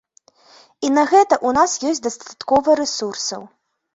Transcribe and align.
І 0.87 0.89
на 0.97 1.01
гэта 1.11 1.35
ў 1.37 1.49
нас 1.59 1.75
ёсць 1.89 2.03
дастаткова 2.07 2.75
рэсурсаў. 2.83 3.41